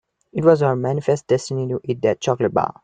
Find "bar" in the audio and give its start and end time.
2.55-2.73